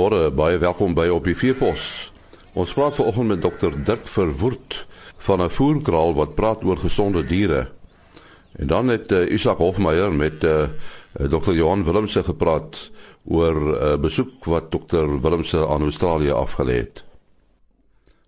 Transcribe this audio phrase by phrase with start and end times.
[0.00, 1.82] Goeiemôre, baie welkom by op die Vierpos.
[2.56, 4.86] Ons praat vanoggend met dokter Dirk Verwoerd
[5.26, 7.68] van 'n voerkraal wat praat oor gesonde diere.
[8.56, 10.72] En dan het uh, Isak Hofmeyer met uh,
[11.28, 12.90] dokter Johan Willemse gepraat
[13.24, 17.04] oor 'n uh, besoek wat dokter Willemse aan Australië afgelê het.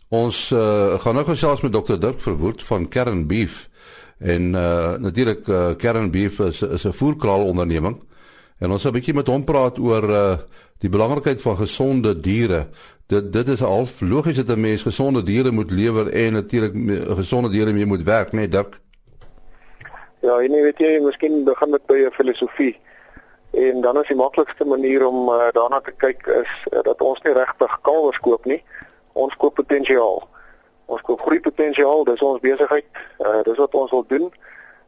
[0.09, 3.69] Ons uh, gaan nou gesels met dokter Dirk Verwoerd van Kern Beef.
[4.19, 7.97] En uh, natuurlik uh, Kern Beef is is 'n voerkraal onderneming.
[8.63, 10.37] En ons gaan 'n bietjie met hom praat oor uh,
[10.79, 12.69] die belangrikheid van gesonde diere.
[13.07, 16.75] Dit dit is half logies dat 'n mens gesonde diere moet lewer en natuurlik
[17.17, 18.81] gesonde diere mee moet werk, net Dirk.
[20.21, 22.79] Ja, en jy weet jy, miskien begin met by 'n filosofie.
[23.51, 27.23] En dan is die maklikste manier om uh, daarna te kyk is uh, dat ons
[27.23, 28.63] nie regtig kalwers koop nie.
[29.13, 30.29] Ons koop potensiaal.
[30.87, 32.87] Ons koop groei potensiaal, dis ons besigheid.
[33.19, 34.33] Uh, dis wat ons wil doen.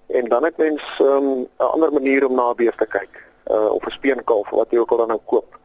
[0.07, 3.71] En dan het mens ehm, 'n um, ander manier om na beeste te kyk uh,
[3.71, 5.59] of 'n speenkalf wat jy ook al dan nou koop.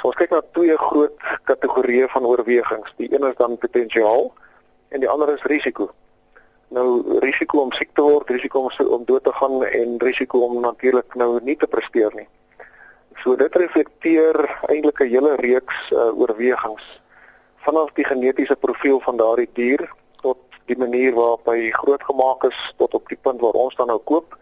[0.00, 2.92] So ons kyk na twee groot kategorieë van oorwegings.
[2.96, 4.32] Die een is dan potensiaal
[4.88, 5.90] en die ander is risiko.
[6.68, 10.60] Nou risiko om siek te word, risiko om om dood te gaan en risiko om
[10.60, 12.28] natuurlik nou nie te presteer nie.
[13.16, 14.36] So dit reflekteer
[14.68, 17.00] eintlik 'n hele reeks uh, oorwegings
[17.56, 22.94] vanaf die genetiese profiel van daardie dier tot die manier waarop hy grootgemaak is tot
[22.94, 24.36] op die punt waar ons dan nou koop.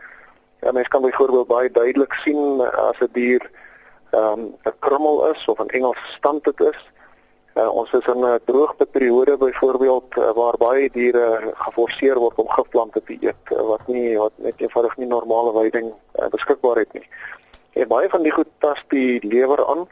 [0.61, 3.51] Ja, mens kan byvoorbeeld baie duidelik sien as 'n dier
[4.11, 6.81] ehm um, 'n krummel is of 'n Engels stand dit is.
[7.55, 13.03] Uh, ons is in 'n droogteperiode byvoorbeeld uh, waar baie diere geforseer word om gifplante
[13.03, 17.09] te eet uh, wat nie wat net eenvoudig nie normale veiding uh, beskikbaar het nie.
[17.73, 19.89] En baie van die goed tas die lewer aan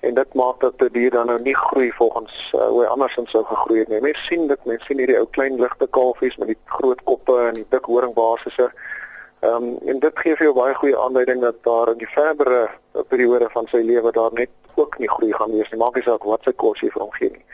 [0.00, 3.44] en dit maak dat die dier dan nou nie groei volgens uh, hoe andersins sou
[3.44, 4.00] gegroei het nie.
[4.00, 7.54] Mense sien dit, mense sien hierdie ou klein ligte kalfies met die groot koppe en
[7.54, 8.72] die dik horingbasisse.
[9.44, 12.68] Ehm um, en dit gee vir jou baie goeie aanduiding dat daar in die verdere
[13.08, 15.80] periode van sy lewe daar net ook nie groei gaan wees nie.
[15.80, 17.44] Maak nie saak wat sy kos jy vir hom gee nie.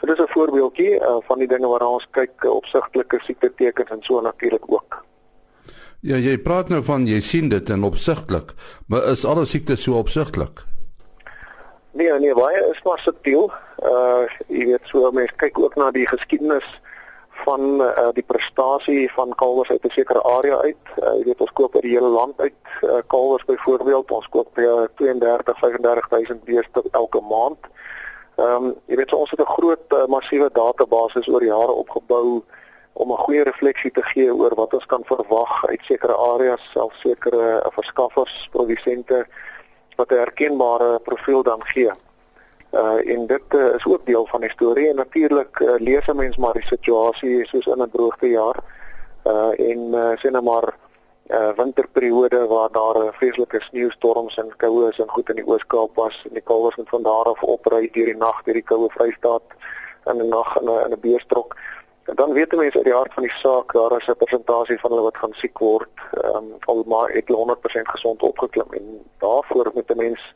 [0.00, 3.90] So dis 'n voorbeeldjie uh, van die dinge waarna ons kyk uh, opsigtelike siekte tekens
[3.90, 5.04] en so natuurlik ook.
[6.00, 8.52] Ja, jy praat nou van jy sien dit en opsigtelik,
[8.86, 10.62] maar is alle siektes so opsigtelik?
[11.90, 13.50] Nee, nee, baie is maar subtiel.
[13.82, 16.68] Uh jy weet so mense kyk ook na die geskiedenis
[17.48, 20.84] van uh, die prestasie van kalwers uit 'n sekere area uit.
[20.96, 24.10] Uh, jy weet ons koop uit die hele land uit uh, kalwers byvoorbeeld.
[24.10, 24.66] Ons koop by
[25.00, 27.60] 32 35000 beeste elke maand.
[28.36, 32.42] Ehm um, jy weet so ons het 'n groot uh, massiewe database oor jare opgebou
[32.92, 36.94] om 'n goeie refleksie te gee oor wat ons kan verwag uit sekere areas, self
[36.94, 39.26] sekere uh, verskaffers, produsente
[39.96, 41.92] wat 'n herkenbare profiel dan gee.
[42.72, 46.16] Uh en dit uh, is ook deel van die storie en natuurlik uh, lees 'n
[46.16, 48.56] mens maar die situasie soos in 'n droogtejaar.
[49.24, 50.76] Uh en uh, sien nou maar
[51.30, 55.90] uh winterperiode waar daar uh, vreeslike sneeustorms en koue is en goed in die Oos-Kaap
[55.94, 58.88] was en die kalwers moet van daar af opry deur die nag deur die koue
[58.90, 59.42] Vrystaat
[60.04, 61.56] in 'n nag in 'n in 'n beestrok.
[62.04, 64.90] En dan weet mense uit die hart van die saak daar is 'n persentasie van
[64.90, 65.96] hulle wat gaan siek word.
[66.12, 70.34] Ehm um, al maar het 100% gesond opgeklim en daarvoor moet 'n mens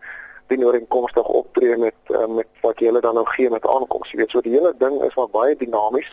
[0.52, 4.12] dienooreenkomstig optree met uh, met wat jy hulle dan nou gee met aankoms.
[4.12, 6.10] Jy weet so die hele ding is maar baie dinamies.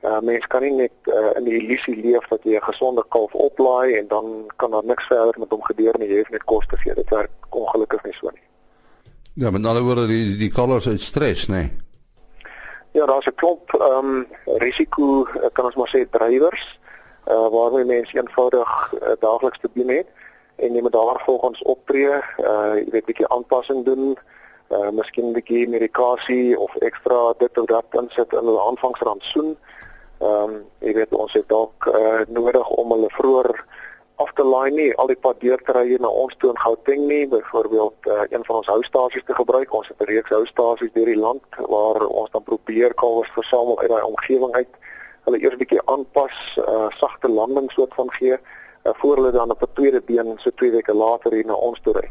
[0.00, 3.34] Uh mens kan nie net uh, in die illusie leef dat jy 'n gesonde kalf
[3.34, 4.26] oplaai en dan
[4.56, 6.08] kan daar niks verder met hom gebeur nie.
[6.08, 6.94] Jy het net kos te gee.
[6.94, 8.46] Dit werk ongelukkig nie so nie.
[9.34, 11.52] Ja, met alle woorde die die kalvers uit stres, nê.
[11.52, 11.70] Nee.
[12.92, 16.78] Ja, daar's 'n klomp ehm um, risiko kan ons maar sê drywers
[17.28, 20.06] uh waarmee mense eenvoudig uh, daagliks te doen het
[20.60, 22.12] en jy moet daar volgens optree,
[22.50, 24.16] uh jy weet bietjie aanpassing doen,
[24.70, 29.56] uh miskien bietjie medikasie of ekstra dit of dat insit in hulle aanvangsrantsoen.
[30.20, 33.64] Ehm um, jy weet ons het dalk uh nodig om hulle vroeër
[34.20, 37.06] af te laai nie al die pad deur te ry na ons toe in Gauteng
[37.08, 39.72] nie, byvoorbeeld uh, een van ons houstasies te gebruik.
[39.72, 43.88] Ons het 'n reeks houstasies deur die land waar ons dan probeer kalwers versamel uit
[43.88, 44.72] daai omgewing uit.
[45.24, 46.36] Hulle eers bietjie aanpas,
[46.68, 48.38] uh sagte landing soort van gee uh,
[48.82, 51.92] voor hulle dan op 'n tweede been so twee weke later hier na ons toe
[51.92, 52.10] ry.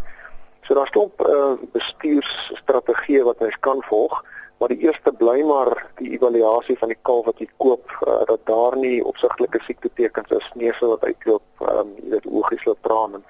[0.62, 4.26] So daar stop 'n uh, bestuursstrategie wat mens kan volg,
[4.60, 8.40] maar die eerste bly maar die evaluasie van die kalf wat jy koop uh, dat
[8.44, 12.78] daar nie opsigtelike siekte tekens is nie so wat uitloop, um, jy weet oogies loop
[12.82, 13.24] traan en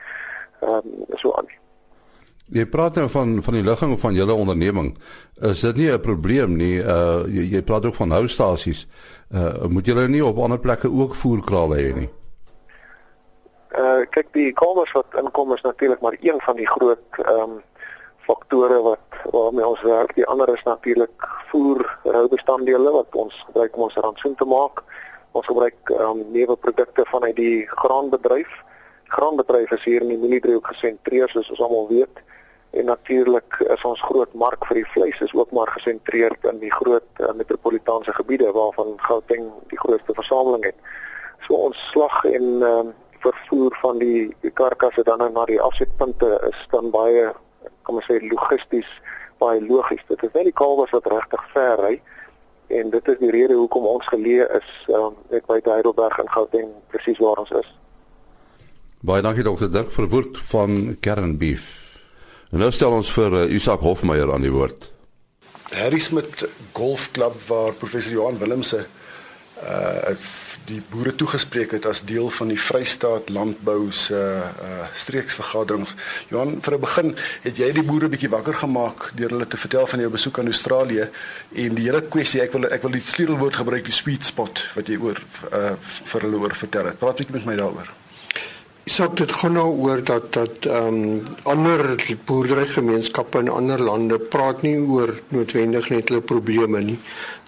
[0.59, 1.47] ehm um, so aan.
[2.49, 4.97] Jy praat nou van van die ligging van julle onderneming.
[5.41, 6.77] Is dit nie 'n probleem nie?
[6.81, 8.87] Uh jy, jy praat ook van houstasies.
[9.31, 12.09] Uh moet julle nie op ander plekke ook voerkrale hê nie?
[13.77, 17.57] Uh kyk die kalwers wat inkom is natuurlik maar een van die groot ehm um,
[18.29, 20.15] faktore wat waarmee ons werk.
[20.15, 24.83] Die ander is natuurlik voer roubestanddele wat ons gebruik om ons rantsoen te maak.
[25.31, 28.49] Ons gebruik ehm um, nuwe produkte vanuit die graanbedryf.
[29.03, 32.25] Graanbedryf is hier in die mieliedriehoek gesentreer soos ons almal weet.
[32.69, 36.71] en natuurlik is ons groot mark vir die vleis is ook maar gesentreerd in die
[36.71, 40.77] groot uh, metropolitaanse gebiede waarvan Gauteng die grootste versameling het.
[41.47, 42.83] So ons slag en uh,
[43.23, 47.29] vervoer van die, die karkasse dan na die afsetpunte is dan baie
[47.83, 48.89] kom ons sê logisties
[49.39, 50.03] baie logies.
[50.07, 51.95] Dit is net die kalwers wat regtig ver ry
[52.79, 56.73] en dit is die rede hoekom ons geleë is um, net by Heidelberg in Gauteng
[56.93, 57.69] presies waar ons is.
[59.01, 61.67] Baie dankie dokter Dirk Verwoerd van Kernbeef.
[62.51, 64.89] En nou stel ons vir uh, Isak Hofmeyer aan die woord.
[65.71, 66.43] Harry Smith
[66.73, 68.85] Golfklub waar professor Johan Willemse
[69.59, 70.15] uh
[70.69, 75.95] die boere toegespreek het as deel van die Vrystaat Landbou se uh streeksvergaderings.
[76.29, 79.87] Johan, vir 'n begin, het jy die boere bietjie wakker gemaak deur hulle te vertel
[79.87, 81.09] van jou besoek aan Australië
[81.55, 84.87] en die hele kwessie, ek wil ek wil die sleutelwoord gebruik, die sweet spot wat
[84.87, 85.17] jy oor
[85.53, 85.75] uh
[86.11, 86.99] vir hulle oor vertel het.
[86.99, 87.89] Praat bietjie met my daaroor.
[88.89, 91.81] Isak dit gaan nou oor dat dat ehm um, ander
[92.25, 96.97] boerderygemeenskappe in ander lande praat nie oor noodwendig net hulle probleme nie.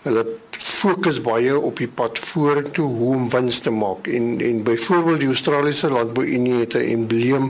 [0.04, 5.24] Hulle fokus baie op die pad vorentoe hoe om wins te maak en en byvoorbeeld
[5.26, 7.50] die Australiese Landbouunie het 'n embleem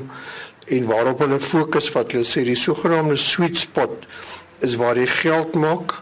[0.67, 4.07] en waarop hulle fokus wat hulle sê die sogenaamde sweet spot
[4.59, 5.99] is waar jy geld maak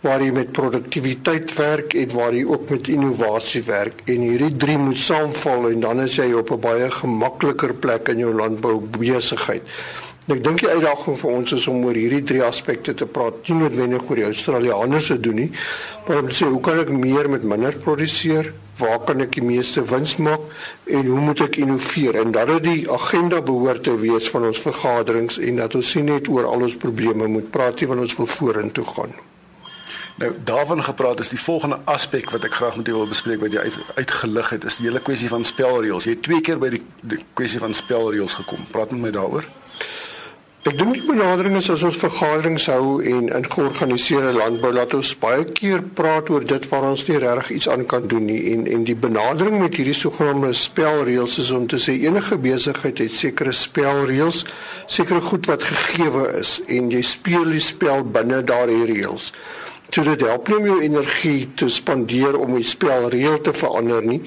[0.00, 4.78] waar jy met produktiwiteit werk en waar jy ook met innovasie werk en hierdie drie
[4.80, 9.62] moet saamval en dan is jy op 'n baie gemakliker plek in jou landbou besigheid.
[10.28, 13.56] Ek dink die uitdaging vir ons is om oor hierdie drie aspekte te praat, nie
[13.56, 15.50] noodwendig oor die Australiërs se doen nie,
[16.06, 18.52] maar om te sê hoe kan ek meer met minder produseer?
[18.78, 20.40] Waar kan ek die meeste wins maak
[20.86, 22.20] en hoe moet ek innoveer?
[22.20, 26.02] En dat dit die agenda behoort te wees van ons vergaderings en dat ons nie
[26.02, 29.12] net oor al ons probleme moet praat nie, want ons wil vorentoe gaan.
[30.20, 33.54] Nou daarvan gepraat is die volgende aspek wat ek graag met u wil bespreek wat
[33.56, 36.04] jy uit, uitgelig het is die hele kwessie van spelreëls.
[36.04, 38.66] Jy het twee keer by die, die kwessie van spelreëls gekom.
[38.68, 39.46] Praat met my daaroor.
[40.68, 45.14] Ek dink die benadering is as ons vergaderings hou en in georganiseerde landbou laat ons
[45.22, 48.66] baie keer praat oor dit waar ons nie regtig iets aan kan doen nie en
[48.68, 53.56] en die benadering met hierdie sogenaamde spelreëls is om te sê enige besigheid het sekere
[53.56, 54.42] spelreëls,
[54.84, 59.32] sekere goed wat gegee is en jy speel die spel binne daardie reëls.
[59.90, 64.20] So dit help nie om jou energie te spandeer om die spelreël te verander nie.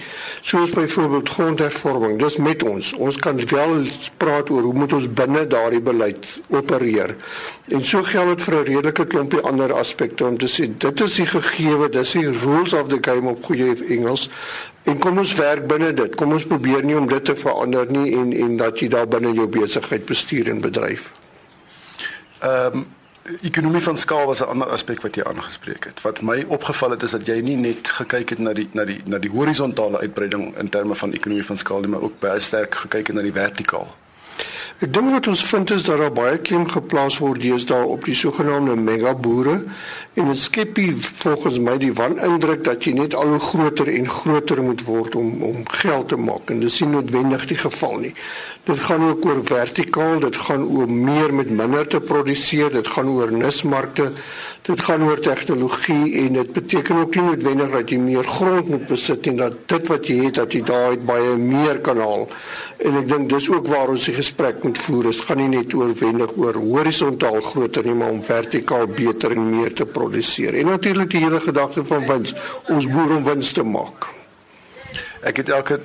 [0.43, 2.17] Soos byvoorbeeld grondhervorming.
[2.19, 2.89] Dis met ons.
[2.99, 3.85] Ons kan wel
[4.19, 7.15] praat oor hoe moet ons binne daardie beleid opereer.
[7.71, 11.15] En so geld dit vir 'n redelike klompie ander aspekte om te sê dit is
[11.15, 14.29] die gegewe, dis die rules of the game op goeie Engels.
[14.83, 16.15] En kom ons werk binne dit.
[16.15, 19.33] Kom ons probeer nie om dit te verander nie en en dat jy daar binne
[19.33, 21.11] jou besigheid bestuur en bedryf.
[22.41, 22.85] Ehm um
[23.41, 26.01] ekonomie van skaal was 'n ander aspek wat jy aangespreek het.
[26.01, 29.01] Wat my opgeval het is dat jy nie net gekyk het na die na die
[29.05, 32.75] na die horisontale uitbreiding in terme van ekonomie van skaal nie, maar ook baie sterk
[32.75, 33.95] gekyk het na die vertikaal.
[34.83, 38.15] Ek dink wat ons vind is dat daar baie klem geplaas word deesdae op die
[38.19, 39.53] sogenaamde mega boere
[40.13, 40.79] en dit skep
[41.23, 45.29] volgens my die wanindruk dat jy net al hoe groter en groter moet word om
[45.47, 48.11] om geld te maak en dis nie noodwendig die geval nie.
[48.63, 53.09] Dit gaan ook oor vertikaal, dit gaan oor meer met minder te produseer, dit gaan
[53.11, 54.11] oor nismarkte,
[54.63, 58.85] dit gaan oor tegnologie en dit beteken ook nie noodwendig dat jy meer grond moet
[58.87, 62.29] besit en dat dit wat jy het dat jy daai baie meer kan haal.
[62.83, 65.03] En ek dink dis ook waar ons die gesprek moet voer.
[65.03, 69.73] Dit gaan nie net oorwendig oor horisontaal groter nie, maar om vertikaal beter en meer
[69.73, 70.53] te produseer.
[70.53, 72.33] En natuurlik die hele gedagte van wins,
[72.69, 74.09] ons boer om wins te maak.
[75.23, 75.79] Ek het elke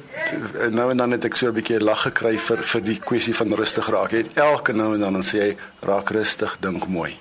[0.75, 3.55] nou en dan net ek so 'n bietjie lag gekry vir vir die kwessie van
[3.55, 4.11] rustig raak.
[4.11, 7.17] Het elke nou en dan sê hy raak rustig, dink mooi.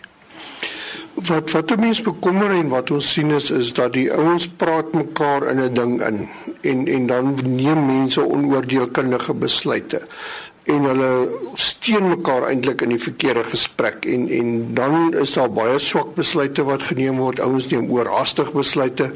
[1.13, 5.47] Wat wat mense bekommer en wat ons sien is is dat die ouens praat mekaar
[5.49, 6.29] in 'n ding in
[6.61, 10.01] en en dan neem mense onoordeelkundige besluite
[10.67, 11.11] en hulle
[11.55, 16.63] steun mekaar eintlik in die verkeerde gesprek en en dan is daar baie swak besluite
[16.67, 17.39] wat geneem word.
[17.39, 19.11] Ouens neem oorhaastig besluite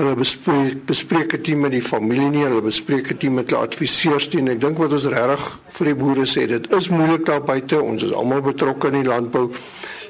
[0.00, 4.44] hulle bespreek bespreek dit met die familie nie, hulle bespreek dit met hulle adviseurs nie.
[4.54, 7.80] Ek dink wat ons regtig vir die boere sê, dit is moeilik daar buite.
[7.82, 9.50] Ons is almal betrokke in die landbou.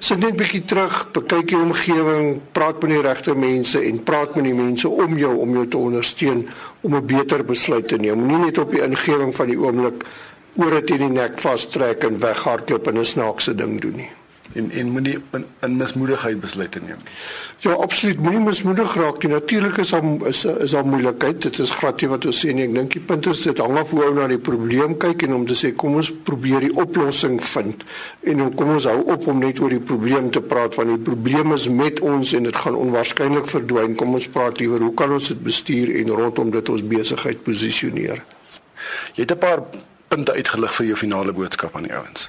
[0.00, 4.46] Sit net bietjie terug, bekyk jou omgewing, praat met die regte mense en praat met
[4.48, 6.46] die mense om jou om jou te ondersteun
[6.80, 8.18] om 'n beter besluit te neem.
[8.18, 10.04] Moenie net op die ingewing van die oomblik
[10.54, 14.10] dit in die nek vastrek en weghardloop en 'n snaakse ding doen nie
[14.52, 16.98] en en moenie in, in mismoedigheid besluite neem.
[17.62, 19.30] Ja, absoluut moenie mismoedig raak nie.
[19.32, 21.42] Natuurlik is daar is is daar moeilikheid.
[21.42, 22.64] Dit is glad nie wat ons sê nie.
[22.66, 25.36] Ek dink die punt is dit hang af hoe ou na die probleem kyk en
[25.38, 27.86] om te sê kom ons probeer die oplossing vind
[28.26, 31.04] en dan kom ons hou op om net oor die probleem te praat want die
[31.10, 33.94] probleem is met ons en dit gaan onwaarskynlik verdwyn.
[34.00, 38.24] Kom ons praat liewer hoe kan ons dit bestuur en rondom dit ons besigheid posisioneer.
[39.14, 39.62] Jy het 'n paar
[40.10, 42.28] punte uitgelig vir jou finale boodskap aan die ouens.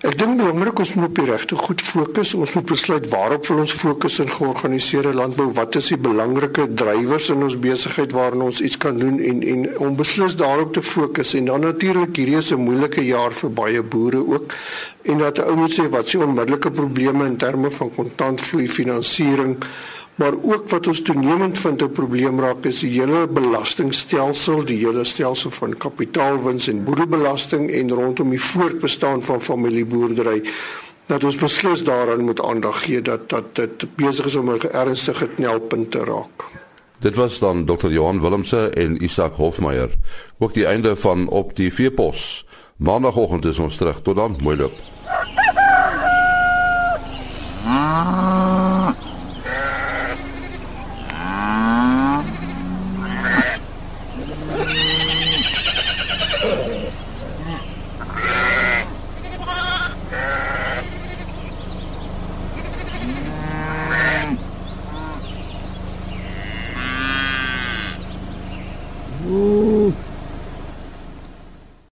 [0.00, 2.30] Ek dink belangrik ons moet op die regte goed fokus.
[2.32, 5.50] Ons moet besluit waarop wil ons fokus in georganiseerde landbou?
[5.58, 9.66] Wat is die belangrike drywers in ons besigheid waarin ons iets kan doen en en
[9.84, 11.34] om beslis daarop te fokus.
[11.36, 14.54] En dan natuurlik hierdie is 'n moeilike jaar vir baie boere ook.
[15.02, 19.56] En dat ou moet sê wat se onmiddellike probleme in terme van kontantvloei, finansiering
[20.20, 25.04] maar ook wat ons toenemend vind 'n probleem raak is die hele belastingstelsel, die hele
[25.04, 30.42] stelsel van kapitaalwins en boerebelasting en rondom die voortbestaan van familieboerdery
[31.06, 35.28] dat ons beslis daaraan moet aandag gee dat dat dit besig is om 'n ernstige
[35.28, 36.44] knelpunt te raak.
[36.98, 37.88] Dit was dan Dr.
[37.88, 39.90] Johan Willemse en Isak Hofmeyer.
[40.38, 42.46] Ook die einde van op die veepos.
[42.76, 44.02] Maandagoggend is ons terug.
[44.02, 44.72] Tot dan, mooi loop.